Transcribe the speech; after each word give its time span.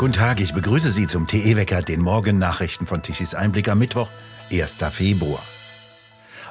Guten 0.00 0.14
Tag, 0.14 0.40
ich 0.40 0.54
begrüße 0.54 0.90
Sie 0.90 1.06
zum 1.06 1.26
TE-Wecker, 1.26 1.82
den 1.82 2.00
Morgen-Nachrichten 2.00 2.86
von 2.86 3.02
Tichys 3.02 3.34
Einblick 3.34 3.68
am 3.68 3.80
Mittwoch, 3.80 4.10
1. 4.50 4.78
Februar. 4.92 5.42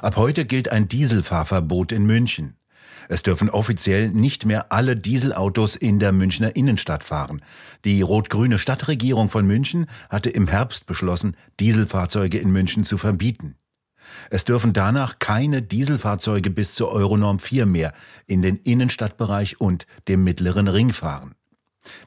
Ab 0.00 0.14
heute 0.14 0.44
gilt 0.44 0.68
ein 0.68 0.86
Dieselfahrverbot 0.86 1.90
in 1.90 2.06
München. 2.06 2.54
Es 3.08 3.24
dürfen 3.24 3.50
offiziell 3.50 4.08
nicht 4.08 4.46
mehr 4.46 4.70
alle 4.70 4.94
Dieselautos 4.94 5.74
in 5.74 5.98
der 5.98 6.12
Münchner 6.12 6.54
Innenstadt 6.54 7.02
fahren. 7.02 7.42
Die 7.84 8.02
rot-grüne 8.02 8.60
Stadtregierung 8.60 9.28
von 9.28 9.44
München 9.44 9.86
hatte 10.08 10.30
im 10.30 10.46
Herbst 10.46 10.86
beschlossen, 10.86 11.36
Dieselfahrzeuge 11.58 12.38
in 12.38 12.52
München 12.52 12.84
zu 12.84 12.98
verbieten. 12.98 13.56
Es 14.30 14.44
dürfen 14.44 14.72
danach 14.72 15.18
keine 15.18 15.60
Dieselfahrzeuge 15.60 16.50
bis 16.50 16.76
zur 16.76 16.92
Euronorm 16.92 17.40
4 17.40 17.66
mehr 17.66 17.94
in 18.28 18.42
den 18.42 18.58
Innenstadtbereich 18.58 19.60
und 19.60 19.88
dem 20.06 20.22
mittleren 20.22 20.68
Ring 20.68 20.92
fahren. 20.92 21.34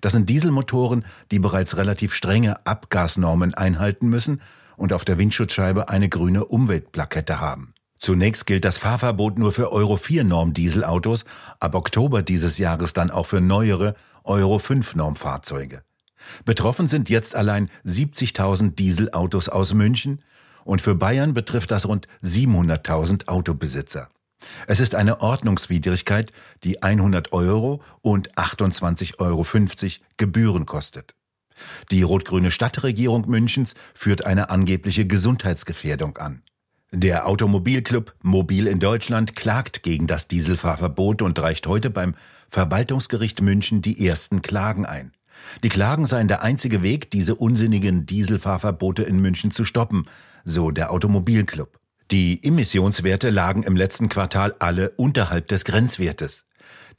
Das 0.01 0.13
sind 0.13 0.29
Dieselmotoren, 0.29 1.05
die 1.31 1.39
bereits 1.39 1.77
relativ 1.77 2.13
strenge 2.13 2.65
Abgasnormen 2.65 3.53
einhalten 3.53 4.09
müssen 4.09 4.41
und 4.75 4.93
auf 4.93 5.05
der 5.05 5.17
Windschutzscheibe 5.17 5.89
eine 5.89 6.09
grüne 6.09 6.45
Umweltplakette 6.45 7.39
haben. 7.39 7.73
Zunächst 7.97 8.45
gilt 8.45 8.65
das 8.65 8.77
Fahrverbot 8.77 9.39
nur 9.39 9.53
für 9.53 9.71
Euro 9.71 9.95
4 9.95 10.25
Norm 10.25 10.53
Dieselautos, 10.53 11.23
ab 11.59 11.73
Oktober 11.73 12.21
dieses 12.21 12.57
Jahres 12.57 12.91
dann 12.91 13.11
auch 13.11 13.27
für 13.27 13.39
neuere 13.39 13.95
Euro 14.25 14.59
5 14.59 14.95
Norm 14.95 15.15
Fahrzeuge. 15.15 15.83
Betroffen 16.43 16.87
sind 16.87 17.09
jetzt 17.09 17.35
allein 17.35 17.69
70.000 17.85 18.75
Dieselautos 18.75 19.49
aus 19.49 19.73
München 19.73 20.21
und 20.65 20.81
für 20.81 20.95
Bayern 20.95 21.33
betrifft 21.33 21.71
das 21.71 21.87
rund 21.87 22.07
700.000 22.21 23.27
Autobesitzer. 23.27 24.09
Es 24.67 24.79
ist 24.79 24.95
eine 24.95 25.21
Ordnungswidrigkeit, 25.21 26.31
die 26.63 26.81
100 26.83 27.31
Euro 27.33 27.81
und 28.01 28.33
28,50 28.35 29.19
Euro 29.19 29.45
Gebühren 30.17 30.65
kostet. 30.65 31.15
Die 31.91 32.01
rot-grüne 32.01 32.51
Stadtregierung 32.51 33.29
Münchens 33.29 33.75
führt 33.93 34.25
eine 34.25 34.49
angebliche 34.49 35.05
Gesundheitsgefährdung 35.05 36.17
an. 36.17 36.41
Der 36.91 37.27
Automobilclub 37.27 38.13
Mobil 38.21 38.67
in 38.67 38.79
Deutschland 38.79 39.35
klagt 39.35 39.81
gegen 39.81 40.05
das 40.05 40.27
Dieselfahrverbot 40.27 41.23
und 41.23 41.39
reicht 41.39 41.65
heute 41.65 41.89
beim 41.89 42.13
Verwaltungsgericht 42.49 43.41
München 43.41 43.81
die 43.81 44.05
ersten 44.05 44.43
Klagen 44.43 44.85
ein. 44.85 45.11
Die 45.63 45.69
Klagen 45.69 46.05
seien 46.05 46.27
der 46.27 46.43
einzige 46.43 46.83
Weg, 46.83 47.09
diese 47.09 47.33
unsinnigen 47.33 48.05
Dieselfahrverbote 48.05 49.01
in 49.01 49.19
München 49.19 49.49
zu 49.49 49.65
stoppen, 49.65 50.05
so 50.43 50.69
der 50.69 50.91
Automobilclub. 50.91 51.79
Die 52.13 52.43
Emissionswerte 52.43 53.31
lagen 53.31 53.63
im 53.63 53.75
letzten 53.75 54.07
Quartal 54.07 54.53
alle 54.59 54.91
unterhalb 54.97 55.47
des 55.47 55.65
Grenzwertes. 55.65 56.45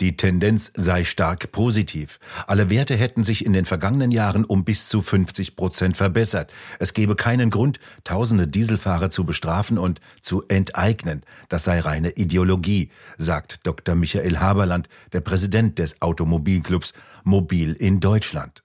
Die 0.00 0.16
Tendenz 0.16 0.72
sei 0.74 1.04
stark 1.04 1.52
positiv. 1.52 2.18
Alle 2.48 2.68
Werte 2.68 2.96
hätten 2.96 3.22
sich 3.22 3.46
in 3.46 3.52
den 3.52 3.64
vergangenen 3.64 4.10
Jahren 4.10 4.44
um 4.44 4.64
bis 4.64 4.88
zu 4.88 5.02
50 5.02 5.54
Prozent 5.54 5.96
verbessert. 5.96 6.52
Es 6.80 6.94
gebe 6.94 7.14
keinen 7.14 7.50
Grund, 7.50 7.78
tausende 8.02 8.48
Dieselfahrer 8.48 9.08
zu 9.08 9.22
bestrafen 9.22 9.78
und 9.78 10.00
zu 10.20 10.48
enteignen. 10.48 11.22
Das 11.48 11.62
sei 11.62 11.78
reine 11.78 12.10
Ideologie, 12.16 12.90
sagt 13.16 13.60
Dr. 13.62 13.94
Michael 13.94 14.40
Haberland, 14.40 14.88
der 15.12 15.20
Präsident 15.20 15.78
des 15.78 16.02
Automobilclubs 16.02 16.92
Mobil 17.22 17.74
in 17.74 18.00
Deutschland. 18.00 18.64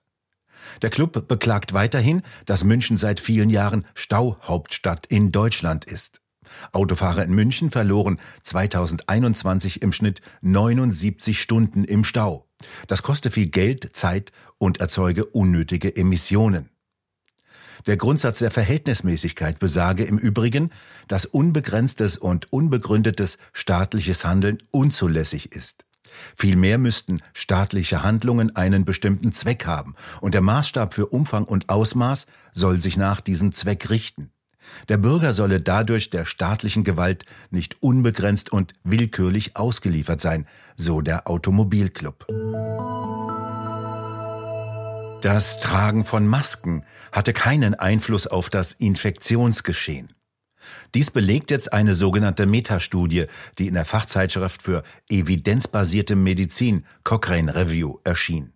Der 0.81 0.89
Club 0.89 1.27
beklagt 1.27 1.73
weiterhin, 1.73 2.23
dass 2.47 2.63
München 2.63 2.97
seit 2.97 3.19
vielen 3.19 3.51
Jahren 3.51 3.85
Stauhauptstadt 3.93 5.05
in 5.05 5.31
Deutschland 5.31 5.85
ist. 5.85 6.21
Autofahrer 6.71 7.23
in 7.23 7.33
München 7.33 7.71
verloren 7.71 8.19
2021 8.43 9.81
im 9.81 9.91
Schnitt 9.91 10.21
79 10.41 11.41
Stunden 11.41 11.83
im 11.83 12.03
Stau. 12.03 12.47
Das 12.87 13.03
koste 13.03 13.31
viel 13.31 13.47
Geld, 13.47 13.95
Zeit 13.95 14.31
und 14.57 14.79
erzeuge 14.79 15.25
unnötige 15.25 15.95
Emissionen. 15.95 16.69
Der 17.85 17.97
Grundsatz 17.97 18.39
der 18.39 18.51
Verhältnismäßigkeit 18.51 19.59
besage 19.59 20.03
im 20.03 20.17
Übrigen, 20.17 20.71
dass 21.07 21.25
unbegrenztes 21.25 22.17
und 22.17 22.51
unbegründetes 22.51 23.37
staatliches 23.53 24.25
Handeln 24.25 24.57
unzulässig 24.71 25.55
ist. 25.55 25.85
Vielmehr 26.35 26.77
müssten 26.77 27.21
staatliche 27.33 28.03
Handlungen 28.03 28.55
einen 28.55 28.83
bestimmten 28.83 29.31
Zweck 29.31 29.65
haben, 29.65 29.95
und 30.21 30.33
der 30.33 30.41
Maßstab 30.41 30.93
für 30.93 31.07
Umfang 31.07 31.45
und 31.45 31.69
Ausmaß 31.69 32.25
soll 32.51 32.79
sich 32.79 32.97
nach 32.97 33.21
diesem 33.21 33.51
Zweck 33.51 33.89
richten. 33.89 34.31
Der 34.87 34.97
Bürger 34.97 35.33
solle 35.33 35.59
dadurch 35.59 36.09
der 36.09 36.25
staatlichen 36.25 36.83
Gewalt 36.83 37.25
nicht 37.49 37.81
unbegrenzt 37.81 38.51
und 38.51 38.73
willkürlich 38.83 39.55
ausgeliefert 39.55 40.21
sein, 40.21 40.45
so 40.75 41.01
der 41.01 41.27
Automobilclub. 41.27 42.25
Das 45.21 45.59
Tragen 45.59 46.05
von 46.05 46.27
Masken 46.27 46.83
hatte 47.11 47.33
keinen 47.33 47.75
Einfluss 47.75 48.25
auf 48.25 48.49
das 48.49 48.71
Infektionsgeschehen. 48.71 50.13
Dies 50.95 51.11
belegt 51.11 51.51
jetzt 51.51 51.73
eine 51.73 51.93
sogenannte 51.93 52.45
Metastudie, 52.45 53.25
die 53.57 53.67
in 53.67 53.73
der 53.73 53.85
Fachzeitschrift 53.85 54.61
für 54.63 54.83
evidenzbasierte 55.09 56.15
Medizin 56.15 56.85
Cochrane 57.03 57.53
Review 57.53 57.97
erschien. 58.03 58.53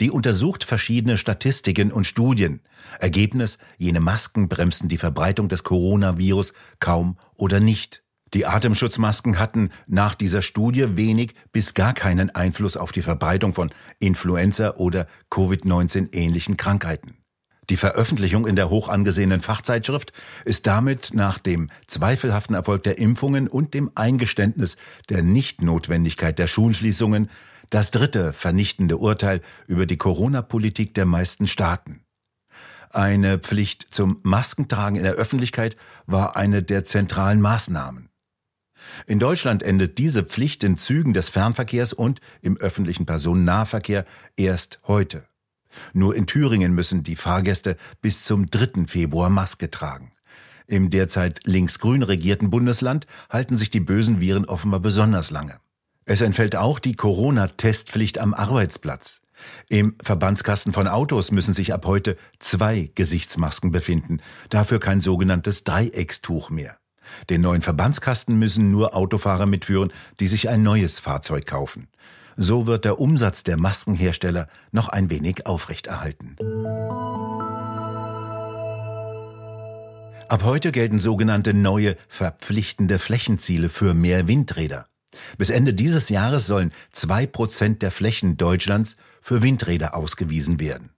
Die 0.00 0.10
untersucht 0.10 0.64
verschiedene 0.64 1.16
Statistiken 1.16 1.92
und 1.92 2.04
Studien. 2.04 2.60
Ergebnis, 2.98 3.58
jene 3.78 4.00
Masken 4.00 4.48
bremsen 4.48 4.88
die 4.88 4.98
Verbreitung 4.98 5.48
des 5.48 5.64
Coronavirus 5.64 6.52
kaum 6.80 7.18
oder 7.34 7.60
nicht. 7.60 8.02
Die 8.34 8.44
Atemschutzmasken 8.44 9.38
hatten 9.38 9.70
nach 9.86 10.14
dieser 10.14 10.42
Studie 10.42 10.96
wenig 10.96 11.34
bis 11.52 11.74
gar 11.74 11.94
keinen 11.94 12.34
Einfluss 12.34 12.76
auf 12.76 12.90
die 12.90 13.02
Verbreitung 13.02 13.54
von 13.54 13.70
Influenza 14.00 14.74
oder 14.76 15.06
Covid-19 15.30 16.12
ähnlichen 16.12 16.56
Krankheiten. 16.56 17.14
Die 17.70 17.76
Veröffentlichung 17.76 18.46
in 18.46 18.54
der 18.54 18.70
hoch 18.70 18.88
angesehenen 18.88 19.40
Fachzeitschrift 19.40 20.12
ist 20.44 20.66
damit 20.66 21.12
nach 21.14 21.38
dem 21.38 21.68
zweifelhaften 21.86 22.54
Erfolg 22.54 22.84
der 22.84 22.98
Impfungen 22.98 23.48
und 23.48 23.74
dem 23.74 23.90
Eingeständnis 23.94 24.76
der 25.08 25.22
Nichtnotwendigkeit 25.22 26.38
der 26.38 26.46
Schulschließungen 26.46 27.28
das 27.70 27.90
dritte 27.90 28.32
vernichtende 28.32 28.98
Urteil 28.98 29.40
über 29.66 29.86
die 29.86 29.96
Corona-Politik 29.96 30.94
der 30.94 31.06
meisten 31.06 31.46
Staaten. 31.46 32.00
Eine 32.90 33.38
Pflicht 33.38 33.86
zum 33.90 34.20
Maskentragen 34.22 34.96
in 34.96 35.04
der 35.04 35.14
Öffentlichkeit 35.14 35.76
war 36.06 36.36
eine 36.36 36.62
der 36.62 36.84
zentralen 36.84 37.40
Maßnahmen. 37.40 38.08
In 39.06 39.18
Deutschland 39.18 39.62
endet 39.62 39.98
diese 39.98 40.24
Pflicht 40.24 40.62
in 40.64 40.76
Zügen 40.76 41.12
des 41.12 41.28
Fernverkehrs 41.28 41.92
und 41.92 42.20
im 42.40 42.56
öffentlichen 42.56 43.06
Personennahverkehr 43.06 44.04
erst 44.36 44.78
heute. 44.86 45.26
Nur 45.92 46.14
in 46.14 46.26
Thüringen 46.26 46.72
müssen 46.72 47.02
die 47.02 47.16
Fahrgäste 47.16 47.76
bis 48.00 48.24
zum 48.24 48.46
3. 48.48 48.86
Februar 48.86 49.30
Maske 49.30 49.70
tragen. 49.70 50.12
Im 50.66 50.90
derzeit 50.90 51.46
linksgrün 51.46 52.02
regierten 52.02 52.50
Bundesland 52.50 53.06
halten 53.30 53.56
sich 53.56 53.70
die 53.70 53.80
bösen 53.80 54.20
Viren 54.20 54.46
offenbar 54.46 54.80
besonders 54.80 55.30
lange. 55.30 55.60
Es 56.08 56.20
entfällt 56.20 56.54
auch 56.54 56.78
die 56.78 56.94
Corona-Testpflicht 56.94 58.18
am 58.18 58.32
Arbeitsplatz. 58.32 59.22
Im 59.68 59.96
Verbandskasten 60.00 60.72
von 60.72 60.86
Autos 60.86 61.32
müssen 61.32 61.52
sich 61.52 61.74
ab 61.74 61.84
heute 61.84 62.16
zwei 62.38 62.92
Gesichtsmasken 62.94 63.72
befinden, 63.72 64.20
dafür 64.48 64.78
kein 64.78 65.00
sogenanntes 65.00 65.64
Dreieckstuch 65.64 66.48
mehr. 66.48 66.76
Den 67.28 67.40
neuen 67.40 67.60
Verbandskasten 67.60 68.38
müssen 68.38 68.70
nur 68.70 68.94
Autofahrer 68.94 69.46
mitführen, 69.46 69.92
die 70.20 70.28
sich 70.28 70.48
ein 70.48 70.62
neues 70.62 71.00
Fahrzeug 71.00 71.44
kaufen. 71.44 71.88
So 72.36 72.68
wird 72.68 72.84
der 72.84 73.00
Umsatz 73.00 73.42
der 73.42 73.56
Maskenhersteller 73.56 74.46
noch 74.70 74.88
ein 74.88 75.10
wenig 75.10 75.46
aufrechterhalten. 75.46 76.36
Ab 80.28 80.44
heute 80.44 80.70
gelten 80.70 81.00
sogenannte 81.00 81.52
neue 81.52 81.96
verpflichtende 82.08 83.00
Flächenziele 83.00 83.68
für 83.68 83.92
mehr 83.94 84.28
Windräder. 84.28 84.86
Bis 85.38 85.50
Ende 85.50 85.74
dieses 85.74 86.08
Jahres 86.08 86.46
sollen 86.46 86.72
zwei 86.92 87.26
Prozent 87.26 87.82
der 87.82 87.90
Flächen 87.90 88.36
Deutschlands 88.36 88.96
für 89.20 89.42
Windräder 89.42 89.94
ausgewiesen 89.94 90.60
werden. 90.60 90.90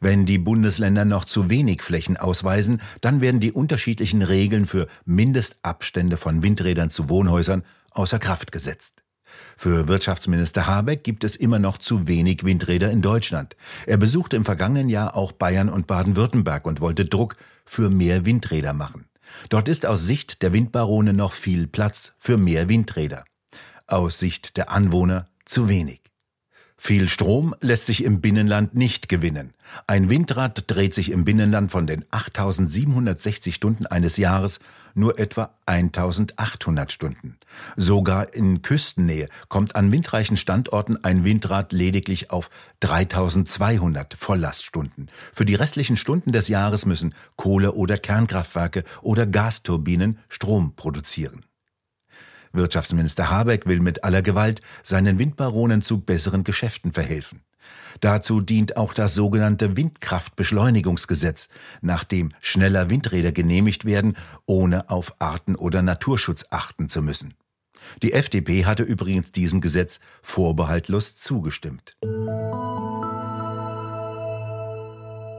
Wenn 0.00 0.26
die 0.26 0.38
Bundesländer 0.38 1.04
noch 1.04 1.24
zu 1.24 1.50
wenig 1.50 1.82
Flächen 1.82 2.16
ausweisen, 2.16 2.80
dann 3.00 3.20
werden 3.20 3.40
die 3.40 3.52
unterschiedlichen 3.52 4.22
Regeln 4.22 4.66
für 4.66 4.86
Mindestabstände 5.04 6.16
von 6.16 6.42
Windrädern 6.42 6.90
zu 6.90 7.08
Wohnhäusern 7.08 7.62
außer 7.90 8.18
Kraft 8.18 8.52
gesetzt. 8.52 9.02
Für 9.56 9.88
Wirtschaftsminister 9.88 10.66
Habeck 10.66 11.02
gibt 11.02 11.24
es 11.24 11.36
immer 11.36 11.58
noch 11.58 11.78
zu 11.78 12.06
wenig 12.06 12.44
Windräder 12.44 12.90
in 12.90 13.02
Deutschland. 13.02 13.56
Er 13.86 13.96
besuchte 13.96 14.36
im 14.36 14.44
vergangenen 14.44 14.88
Jahr 14.88 15.16
auch 15.16 15.32
Bayern 15.32 15.68
und 15.68 15.86
Baden-Württemberg 15.86 16.64
und 16.66 16.80
wollte 16.80 17.04
Druck 17.04 17.36
für 17.64 17.90
mehr 17.90 18.24
Windräder 18.24 18.72
machen. 18.72 19.06
Dort 19.48 19.68
ist 19.68 19.84
aus 19.84 20.06
Sicht 20.06 20.42
der 20.42 20.52
Windbarone 20.52 21.12
noch 21.12 21.32
viel 21.32 21.66
Platz 21.66 22.14
für 22.18 22.36
mehr 22.36 22.68
Windräder 22.68 23.24
aus 23.86 24.18
Sicht 24.18 24.56
der 24.56 24.70
Anwohner 24.70 25.28
zu 25.44 25.68
wenig. 25.68 26.00
Viel 26.78 27.08
Strom 27.08 27.54
lässt 27.62 27.86
sich 27.86 28.04
im 28.04 28.20
Binnenland 28.20 28.74
nicht 28.74 29.08
gewinnen. 29.08 29.54
Ein 29.86 30.10
Windrad 30.10 30.64
dreht 30.66 30.92
sich 30.92 31.10
im 31.10 31.24
Binnenland 31.24 31.72
von 31.72 31.86
den 31.86 32.04
8760 32.10 33.54
Stunden 33.54 33.86
eines 33.86 34.18
Jahres 34.18 34.60
nur 34.94 35.18
etwa 35.18 35.54
1800 35.64 36.92
Stunden. 36.92 37.38
Sogar 37.76 38.34
in 38.34 38.60
Küstennähe 38.60 39.30
kommt 39.48 39.74
an 39.74 39.90
windreichen 39.90 40.36
Standorten 40.36 41.02
ein 41.02 41.24
Windrad 41.24 41.72
lediglich 41.72 42.30
auf 42.30 42.50
3200 42.80 44.12
Volllaststunden. 44.12 45.10
Für 45.32 45.46
die 45.46 45.54
restlichen 45.54 45.96
Stunden 45.96 46.30
des 46.30 46.48
Jahres 46.48 46.84
müssen 46.84 47.14
Kohle- 47.36 47.72
oder 47.72 47.96
Kernkraftwerke 47.96 48.84
oder 49.00 49.26
Gasturbinen 49.26 50.18
Strom 50.28 50.76
produzieren. 50.76 51.45
Wirtschaftsminister 52.52 53.30
Habeck 53.30 53.66
will 53.66 53.80
mit 53.80 54.04
aller 54.04 54.22
Gewalt 54.22 54.62
seinen 54.82 55.18
Windbaronen 55.18 55.82
zu 55.82 56.00
besseren 56.00 56.44
Geschäften 56.44 56.92
verhelfen. 56.92 57.42
Dazu 58.00 58.40
dient 58.40 58.76
auch 58.76 58.92
das 58.92 59.14
sogenannte 59.14 59.76
Windkraftbeschleunigungsgesetz, 59.76 61.48
nach 61.80 62.04
dem 62.04 62.32
schneller 62.40 62.90
Windräder 62.90 63.32
genehmigt 63.32 63.84
werden, 63.84 64.16
ohne 64.44 64.90
auf 64.90 65.20
Arten- 65.20 65.56
oder 65.56 65.82
Naturschutz 65.82 66.46
achten 66.50 66.88
zu 66.88 67.02
müssen. 67.02 67.34
Die 68.02 68.12
FDP 68.12 68.64
hatte 68.64 68.82
übrigens 68.82 69.32
diesem 69.32 69.60
Gesetz 69.60 70.00
vorbehaltlos 70.22 71.16
zugestimmt. 71.16 71.96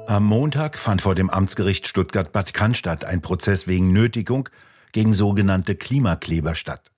Am 0.08 0.24
Montag 0.24 0.78
fand 0.78 1.02
vor 1.02 1.16
dem 1.16 1.30
Amtsgericht 1.30 1.86
Stuttgart-Bad 1.86 2.54
Cannstatt 2.54 3.04
ein 3.04 3.22
Prozess 3.22 3.68
wegen 3.68 3.92
Nötigung 3.92 4.48
gegen 4.94 5.14
sogenannte 5.14 5.76
Klimakleber 5.76 6.56
statt. 6.56 6.92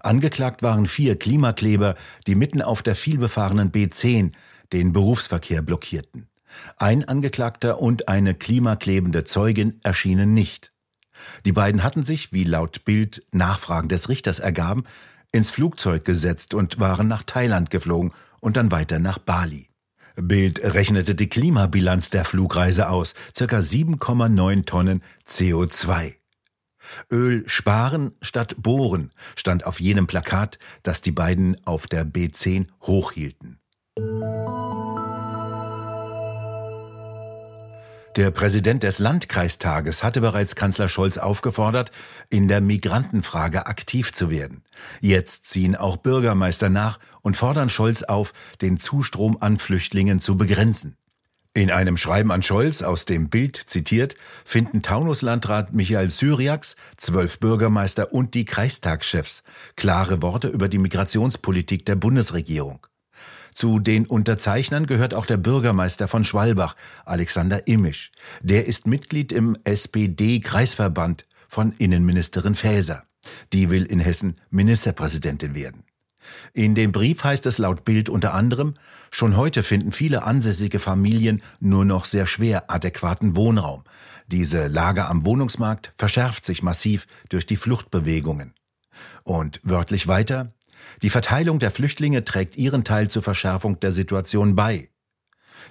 Angeklagt 0.00 0.62
waren 0.62 0.86
vier 0.86 1.18
Klimakleber, 1.18 1.94
die 2.26 2.34
mitten 2.34 2.62
auf 2.62 2.82
der 2.82 2.94
vielbefahrenen 2.94 3.72
B10 3.72 4.32
den 4.72 4.92
Berufsverkehr 4.92 5.62
blockierten. 5.62 6.28
Ein 6.76 7.04
Angeklagter 7.04 7.80
und 7.80 8.08
eine 8.08 8.34
klimaklebende 8.34 9.24
Zeugin 9.24 9.78
erschienen 9.82 10.34
nicht. 10.34 10.72
Die 11.44 11.52
beiden 11.52 11.82
hatten 11.82 12.02
sich, 12.02 12.32
wie 12.32 12.44
laut 12.44 12.84
Bild 12.84 13.22
Nachfragen 13.32 13.88
des 13.88 14.08
Richters 14.08 14.38
ergaben, 14.38 14.84
ins 15.32 15.50
Flugzeug 15.50 16.04
gesetzt 16.04 16.54
und 16.54 16.78
waren 16.78 17.08
nach 17.08 17.22
Thailand 17.24 17.70
geflogen 17.70 18.12
und 18.40 18.56
dann 18.56 18.70
weiter 18.70 18.98
nach 18.98 19.18
Bali. 19.18 19.68
Bild 20.16 20.60
rechnete 20.62 21.16
die 21.16 21.28
Klimabilanz 21.28 22.10
der 22.10 22.24
Flugreise 22.24 22.88
aus, 22.88 23.14
circa 23.36 23.58
7,9 23.58 24.64
Tonnen 24.64 25.02
CO2. 25.26 26.14
Öl 27.10 27.44
sparen 27.46 28.12
statt 28.20 28.56
bohren 28.58 29.10
stand 29.36 29.66
auf 29.66 29.80
jenem 29.80 30.06
Plakat, 30.06 30.58
das 30.82 31.00
die 31.00 31.12
beiden 31.12 31.56
auf 31.66 31.86
der 31.86 32.06
B10 32.06 32.66
hochhielten. 32.82 33.58
Der 38.16 38.30
Präsident 38.30 38.84
des 38.84 39.00
Landkreistages 39.00 40.04
hatte 40.04 40.20
bereits 40.20 40.54
Kanzler 40.54 40.88
Scholz 40.88 41.18
aufgefordert, 41.18 41.90
in 42.30 42.46
der 42.46 42.60
Migrantenfrage 42.60 43.66
aktiv 43.66 44.12
zu 44.12 44.30
werden. 44.30 44.62
Jetzt 45.00 45.46
ziehen 45.46 45.74
auch 45.74 45.96
Bürgermeister 45.96 46.68
nach 46.68 47.00
und 47.22 47.36
fordern 47.36 47.68
Scholz 47.68 48.04
auf, 48.04 48.32
den 48.60 48.78
Zustrom 48.78 49.38
an 49.40 49.56
Flüchtlingen 49.58 50.20
zu 50.20 50.36
begrenzen. 50.36 50.96
In 51.56 51.70
einem 51.70 51.96
Schreiben 51.96 52.32
an 52.32 52.42
Scholz, 52.42 52.82
aus 52.82 53.04
dem 53.04 53.28
Bild 53.28 53.54
zitiert, 53.56 54.16
finden 54.44 54.82
Taunuslandrat 54.82 55.72
Michael 55.72 56.08
Syriax, 56.08 56.74
zwölf 56.96 57.38
Bürgermeister 57.38 58.12
und 58.12 58.34
die 58.34 58.44
Kreistagschefs 58.44 59.44
klare 59.76 60.20
Worte 60.20 60.48
über 60.48 60.68
die 60.68 60.78
Migrationspolitik 60.78 61.86
der 61.86 61.94
Bundesregierung. 61.94 62.84
Zu 63.54 63.78
den 63.78 64.06
Unterzeichnern 64.06 64.86
gehört 64.86 65.14
auch 65.14 65.26
der 65.26 65.36
Bürgermeister 65.36 66.08
von 66.08 66.24
Schwalbach, 66.24 66.74
Alexander 67.04 67.68
Immisch. 67.68 68.10
Der 68.42 68.66
ist 68.66 68.88
Mitglied 68.88 69.30
im 69.30 69.56
SPD-Kreisverband 69.62 71.24
von 71.48 71.70
Innenministerin 71.70 72.56
Faeser. 72.56 73.04
Die 73.52 73.70
will 73.70 73.84
in 73.84 74.00
Hessen 74.00 74.40
Ministerpräsidentin 74.50 75.54
werden. 75.54 75.84
In 76.52 76.74
dem 76.74 76.92
Brief 76.92 77.24
heißt 77.24 77.46
es 77.46 77.58
laut 77.58 77.84
Bild 77.84 78.08
unter 78.08 78.34
anderem, 78.34 78.74
schon 79.10 79.36
heute 79.36 79.62
finden 79.62 79.92
viele 79.92 80.24
ansässige 80.24 80.78
Familien 80.78 81.42
nur 81.60 81.84
noch 81.84 82.04
sehr 82.04 82.26
schwer 82.26 82.70
adäquaten 82.70 83.36
Wohnraum. 83.36 83.84
Diese 84.28 84.68
Lage 84.68 85.06
am 85.06 85.24
Wohnungsmarkt 85.24 85.92
verschärft 85.96 86.44
sich 86.44 86.62
massiv 86.62 87.06
durch 87.28 87.46
die 87.46 87.56
Fluchtbewegungen. 87.56 88.54
Und 89.24 89.60
wörtlich 89.62 90.06
weiter, 90.06 90.52
die 91.02 91.10
Verteilung 91.10 91.58
der 91.58 91.70
Flüchtlinge 91.70 92.24
trägt 92.24 92.56
ihren 92.56 92.84
Teil 92.84 93.08
zur 93.08 93.22
Verschärfung 93.22 93.80
der 93.80 93.92
Situation 93.92 94.54
bei. 94.54 94.88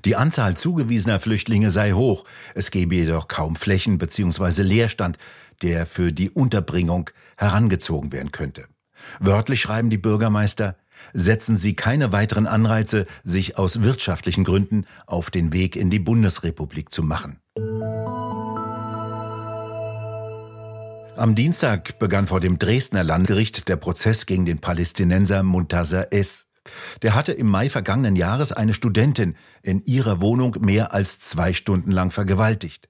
Die 0.06 0.16
Anzahl 0.16 0.58
zugewiesener 0.58 1.20
Flüchtlinge 1.20 1.70
sei 1.70 1.92
hoch, 1.92 2.26
es 2.56 2.72
gebe 2.72 2.96
jedoch 2.96 3.28
kaum 3.28 3.56
Flächen 3.56 3.98
bzw. 3.98 4.64
Leerstand, 4.64 5.18
der 5.62 5.86
für 5.86 6.12
die 6.12 6.32
Unterbringung 6.32 7.10
herangezogen 7.38 8.12
werden 8.12 8.32
könnte. 8.32 8.66
Wörtlich 9.20 9.62
schreiben 9.62 9.90
die 9.90 9.98
Bürgermeister, 9.98 10.76
setzen 11.14 11.58
sie 11.58 11.76
keine 11.76 12.12
weiteren 12.12 12.48
Anreize, 12.48 13.06
sich 13.24 13.58
aus 13.58 13.84
wirtschaftlichen 13.84 14.44
Gründen 14.44 14.86
auf 15.06 15.32
den 15.32 15.54
Weg 15.54 15.76
in 15.76 15.90
die 15.90 16.00
Bundesrepublik 16.00 16.92
zu 16.92 17.04
machen. 17.04 17.40
Am 21.16 21.36
Dienstag 21.36 22.00
begann 22.00 22.26
vor 22.28 22.40
dem 22.40 22.58
Dresdner 22.58 23.04
Landgericht 23.04 23.70
der 23.70 23.76
Prozess 23.76 24.26
gegen 24.26 24.46
den 24.46 24.60
Palästinenser 24.60 25.44
Muntaser 25.44 26.12
S. 26.12 26.48
Der 27.02 27.14
hatte 27.14 27.34
im 27.34 27.48
Mai 27.48 27.70
vergangenen 27.70 28.16
Jahres 28.16 28.52
eine 28.52 28.74
Studentin 28.74 29.36
in 29.62 29.80
ihrer 29.86 30.22
Wohnung 30.22 30.58
mehr 30.62 30.94
als 30.94 31.20
zwei 31.20 31.54
Stunden 31.54 31.92
lang 31.92 32.10
vergewaltigt. 32.10 32.90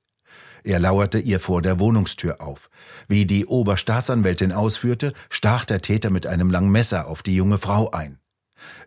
Er 0.64 0.80
lauerte 0.80 1.20
ihr 1.20 1.40
vor 1.40 1.62
der 1.62 1.80
Wohnungstür 1.80 2.42
auf. 2.42 2.70
Wie 3.08 3.26
die 3.26 3.46
Oberstaatsanwältin 3.46 4.52
ausführte, 4.52 5.14
stach 5.30 5.66
der 5.66 5.82
Täter 5.82 6.10
mit 6.10 6.26
einem 6.26 6.50
langen 6.50 6.72
Messer 6.72 7.08
auf 7.08 7.22
die 7.22 7.36
junge 7.36 7.58
Frau 7.58 7.92
ein. 7.92 8.20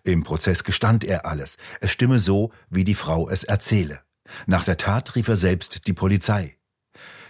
Im 0.02 0.22
Prozess 0.22 0.64
gestand 0.64 1.04
er 1.04 1.26
alles. 1.26 1.58
Es 1.80 1.90
stimme 1.90 2.18
so, 2.18 2.50
wie 2.70 2.84
die 2.84 2.94
Frau 2.94 3.28
es 3.28 3.44
erzähle. 3.44 4.00
Nach 4.46 4.64
der 4.64 4.78
Tat 4.78 5.14
rief 5.14 5.28
er 5.28 5.36
selbst 5.36 5.86
die 5.86 5.92
Polizei. 5.92 6.56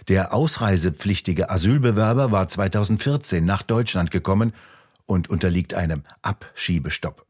Der 0.07 0.33
ausreisepflichtige 0.33 1.49
Asylbewerber 1.49 2.31
war 2.31 2.47
2014 2.47 3.43
nach 3.43 3.63
Deutschland 3.63 4.11
gekommen 4.11 4.53
und 5.05 5.29
unterliegt 5.29 5.73
einem 5.73 6.03
Abschiebestopp. 6.21 7.25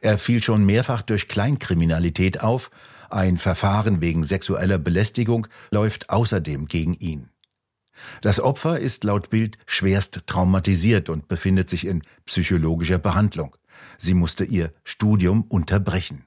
Er 0.00 0.18
fiel 0.18 0.42
schon 0.42 0.64
mehrfach 0.64 1.02
durch 1.02 1.28
Kleinkriminalität 1.28 2.42
auf 2.42 2.70
ein 3.10 3.38
Verfahren 3.38 4.00
wegen 4.00 4.24
sexueller 4.24 4.78
Belästigung 4.78 5.46
läuft 5.70 6.10
außerdem 6.10 6.66
gegen 6.66 6.94
ihn. 6.94 7.28
Das 8.20 8.40
Opfer 8.40 8.78
ist 8.78 9.04
laut 9.04 9.30
Bild 9.30 9.58
schwerst 9.66 10.26
traumatisiert 10.26 11.08
und 11.08 11.28
befindet 11.28 11.70
sich 11.70 11.86
in 11.86 12.02
psychologischer 12.26 12.98
Behandlung. 12.98 13.56
Sie 13.98 14.14
musste 14.14 14.44
ihr 14.44 14.70
Studium 14.84 15.42
unterbrechen. 15.42 16.24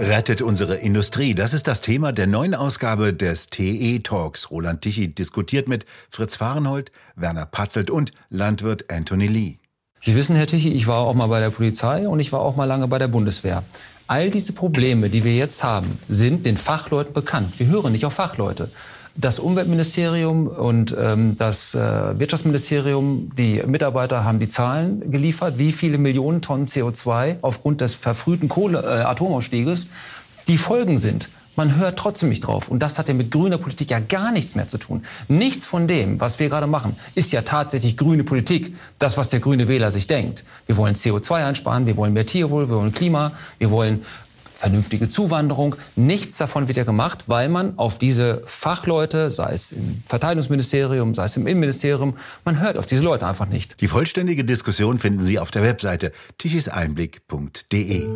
Rettet 0.00 0.42
unsere 0.42 0.76
Industrie. 0.76 1.34
Das 1.34 1.52
ist 1.54 1.66
das 1.66 1.80
Thema 1.80 2.12
der 2.12 2.28
neuen 2.28 2.54
Ausgabe 2.54 3.12
des 3.12 3.48
TE 3.48 4.00
Talks. 4.00 4.50
Roland 4.50 4.82
Tichy 4.82 5.08
diskutiert 5.08 5.66
mit 5.66 5.86
Fritz 6.08 6.36
Fahrenhold, 6.36 6.92
Werner 7.16 7.46
Patzelt 7.46 7.90
und 7.90 8.12
Landwirt 8.30 8.90
Anthony 8.92 9.26
Lee. 9.26 9.58
Sie 10.00 10.14
wissen, 10.14 10.36
Herr 10.36 10.46
Tichy, 10.46 10.70
ich 10.70 10.86
war 10.86 11.00
auch 11.00 11.14
mal 11.14 11.26
bei 11.26 11.40
der 11.40 11.50
Polizei 11.50 12.06
und 12.08 12.20
ich 12.20 12.32
war 12.32 12.40
auch 12.40 12.56
mal 12.56 12.64
lange 12.64 12.86
bei 12.88 12.98
der 12.98 13.08
Bundeswehr. 13.08 13.64
All 14.06 14.30
diese 14.30 14.52
Probleme, 14.52 15.10
die 15.10 15.24
wir 15.24 15.34
jetzt 15.34 15.62
haben, 15.62 15.98
sind 16.08 16.46
den 16.46 16.56
Fachleuten 16.56 17.12
bekannt. 17.12 17.58
Wir 17.58 17.66
hören 17.66 17.92
nicht 17.92 18.06
auf 18.06 18.14
Fachleute. 18.14 18.70
Das 19.16 19.40
Umweltministerium 19.40 20.46
und 20.46 20.96
ähm, 20.98 21.36
das 21.36 21.74
äh, 21.74 22.18
Wirtschaftsministerium, 22.18 23.32
die 23.36 23.62
Mitarbeiter 23.66 24.24
haben 24.24 24.38
die 24.38 24.46
Zahlen 24.46 25.10
geliefert, 25.10 25.58
wie 25.58 25.72
viele 25.72 25.98
Millionen 25.98 26.40
Tonnen 26.40 26.66
CO2 26.66 27.38
aufgrund 27.42 27.80
des 27.80 27.94
verfrühten 27.94 28.48
Kohle, 28.48 28.78
äh, 28.78 29.02
Atomausstieges 29.02 29.88
die 30.46 30.56
Folgen 30.56 30.98
sind. 30.98 31.28
Man 31.58 31.74
hört 31.74 31.98
trotzdem 31.98 32.28
nicht 32.28 32.42
drauf. 32.42 32.68
Und 32.68 32.78
das 32.78 33.00
hat 33.00 33.08
ja 33.08 33.14
mit 33.14 33.32
grüner 33.32 33.58
Politik 33.58 33.90
ja 33.90 33.98
gar 33.98 34.30
nichts 34.30 34.54
mehr 34.54 34.68
zu 34.68 34.78
tun. 34.78 35.02
Nichts 35.26 35.66
von 35.66 35.88
dem, 35.88 36.20
was 36.20 36.38
wir 36.38 36.48
gerade 36.48 36.68
machen, 36.68 36.94
ist 37.16 37.32
ja 37.32 37.42
tatsächlich 37.42 37.96
grüne 37.96 38.22
Politik. 38.22 38.76
Das, 39.00 39.16
was 39.16 39.28
der 39.30 39.40
grüne 39.40 39.66
Wähler 39.66 39.90
sich 39.90 40.06
denkt. 40.06 40.44
Wir 40.66 40.76
wollen 40.76 40.94
CO2 40.94 41.44
einsparen, 41.44 41.86
wir 41.86 41.96
wollen 41.96 42.12
mehr 42.12 42.26
Tierwohl, 42.26 42.70
wir 42.70 42.76
wollen 42.76 42.92
Klima, 42.92 43.32
wir 43.58 43.72
wollen 43.72 44.04
vernünftige 44.54 45.08
Zuwanderung. 45.08 45.74
Nichts 45.96 46.36
davon 46.36 46.68
wird 46.68 46.76
ja 46.76 46.84
gemacht, 46.84 47.24
weil 47.26 47.48
man 47.48 47.76
auf 47.76 47.98
diese 47.98 48.40
Fachleute, 48.46 49.32
sei 49.32 49.52
es 49.52 49.72
im 49.72 50.04
Verteidigungsministerium, 50.06 51.16
sei 51.16 51.24
es 51.24 51.36
im 51.36 51.48
Innenministerium, 51.48 52.16
man 52.44 52.60
hört 52.60 52.78
auf 52.78 52.86
diese 52.86 53.02
Leute 53.02 53.26
einfach 53.26 53.48
nicht. 53.48 53.80
Die 53.80 53.88
vollständige 53.88 54.44
Diskussion 54.44 55.00
finden 55.00 55.22
Sie 55.22 55.40
auf 55.40 55.50
der 55.50 55.64
Webseite 55.64 56.12
tichiseinblick.de. 56.38 58.08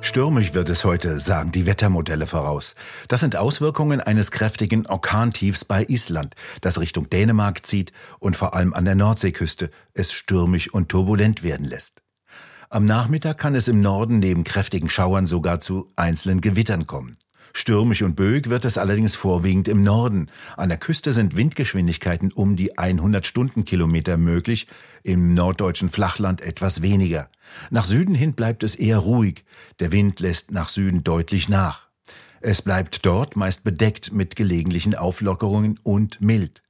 Stürmisch 0.00 0.54
wird 0.54 0.70
es 0.70 0.84
heute, 0.84 1.20
sagen 1.20 1.52
die 1.52 1.66
Wettermodelle 1.66 2.26
voraus. 2.26 2.74
Das 3.08 3.20
sind 3.20 3.36
Auswirkungen 3.36 4.00
eines 4.00 4.30
kräftigen 4.30 4.86
Orkantiefs 4.86 5.64
bei 5.64 5.84
Island, 5.84 6.34
das 6.60 6.80
Richtung 6.80 7.10
Dänemark 7.10 7.66
zieht 7.66 7.92
und 8.18 8.36
vor 8.36 8.54
allem 8.54 8.72
an 8.72 8.84
der 8.84 8.94
Nordseeküste 8.94 9.70
es 9.94 10.12
stürmisch 10.12 10.72
und 10.72 10.88
turbulent 10.88 11.42
werden 11.42 11.66
lässt. 11.66 12.02
Am 12.70 12.84
Nachmittag 12.84 13.38
kann 13.38 13.54
es 13.54 13.66
im 13.66 13.80
Norden 13.80 14.18
neben 14.18 14.44
kräftigen 14.44 14.88
Schauern 14.88 15.26
sogar 15.26 15.60
zu 15.60 15.90
einzelnen 15.96 16.40
Gewittern 16.40 16.86
kommen. 16.86 17.16
Stürmisch 17.52 18.02
und 18.02 18.16
böig 18.16 18.48
wird 18.48 18.64
es 18.64 18.78
allerdings 18.78 19.16
vorwiegend 19.16 19.68
im 19.68 19.82
Norden. 19.82 20.30
An 20.56 20.68
der 20.68 20.78
Küste 20.78 21.12
sind 21.12 21.36
Windgeschwindigkeiten 21.36 22.32
um 22.32 22.56
die 22.56 22.78
100 22.78 23.24
Stundenkilometer 23.26 24.16
möglich, 24.16 24.66
im 25.02 25.34
norddeutschen 25.34 25.88
Flachland 25.88 26.40
etwas 26.40 26.82
weniger. 26.82 27.30
Nach 27.70 27.84
Süden 27.84 28.14
hin 28.14 28.34
bleibt 28.34 28.62
es 28.62 28.74
eher 28.74 28.98
ruhig. 28.98 29.44
Der 29.80 29.92
Wind 29.92 30.20
lässt 30.20 30.50
nach 30.50 30.68
Süden 30.68 31.04
deutlich 31.04 31.48
nach. 31.48 31.88
Es 32.40 32.62
bleibt 32.62 33.04
dort 33.04 33.36
meist 33.36 33.64
bedeckt 33.64 34.12
mit 34.12 34.36
gelegentlichen 34.36 34.94
Auflockerungen 34.94 35.78
und 35.82 36.20
mild. 36.20 36.62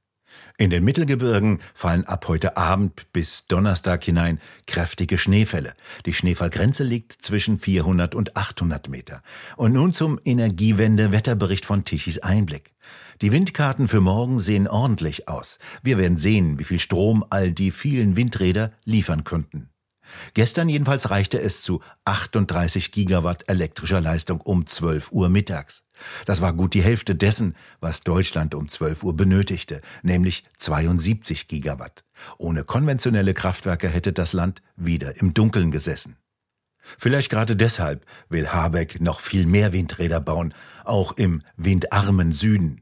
In 0.57 0.69
den 0.69 0.83
Mittelgebirgen 0.83 1.59
fallen 1.73 2.03
ab 2.05 2.27
heute 2.27 2.57
Abend 2.57 3.11
bis 3.13 3.47
Donnerstag 3.47 4.03
hinein 4.03 4.39
kräftige 4.67 5.17
Schneefälle. 5.17 5.73
Die 6.05 6.13
Schneefallgrenze 6.13 6.83
liegt 6.83 7.13
zwischen 7.13 7.57
400 7.57 8.13
und 8.15 8.35
800 8.35 8.89
Meter. 8.89 9.21
Und 9.55 9.73
nun 9.73 9.93
zum 9.93 10.19
Energiewende-Wetterbericht 10.23 11.65
von 11.65 11.85
Tichys 11.85 12.19
Einblick. 12.19 12.73
Die 13.21 13.31
Windkarten 13.31 13.87
für 13.87 14.01
morgen 14.01 14.39
sehen 14.39 14.67
ordentlich 14.67 15.27
aus. 15.27 15.59
Wir 15.83 15.97
werden 15.97 16.17
sehen, 16.17 16.59
wie 16.59 16.63
viel 16.63 16.79
Strom 16.79 17.25
all 17.29 17.51
die 17.51 17.71
vielen 17.71 18.15
Windräder 18.15 18.71
liefern 18.85 19.23
könnten. 19.23 19.69
Gestern 20.33 20.69
jedenfalls 20.69 21.09
reichte 21.09 21.39
es 21.39 21.61
zu 21.61 21.81
38 22.05 22.91
Gigawatt 22.91 23.43
elektrischer 23.47 24.01
Leistung 24.01 24.41
um 24.41 24.65
12 24.65 25.11
Uhr 25.11 25.29
mittags. 25.29 25.83
Das 26.25 26.41
war 26.41 26.53
gut 26.53 26.73
die 26.73 26.83
Hälfte 26.83 27.15
dessen, 27.15 27.55
was 27.81 28.01
Deutschland 28.01 28.55
um 28.55 28.67
12 28.67 29.03
Uhr 29.03 29.15
benötigte, 29.15 29.81
nämlich 30.01 30.43
72 30.57 31.47
Gigawatt. 31.47 32.03
Ohne 32.37 32.63
konventionelle 32.63 33.33
Kraftwerke 33.33 33.89
hätte 33.89 34.13
das 34.13 34.33
Land 34.33 34.61
wieder 34.75 35.19
im 35.19 35.33
Dunkeln 35.33 35.71
gesessen. 35.71 36.17
Vielleicht 36.97 37.29
gerade 37.29 37.55
deshalb 37.55 38.05
will 38.29 38.47
Habeck 38.47 39.01
noch 39.01 39.19
viel 39.19 39.45
mehr 39.45 39.73
Windräder 39.73 40.19
bauen, 40.19 40.53
auch 40.85 41.11
im 41.17 41.41
windarmen 41.57 42.31
Süden. 42.31 42.81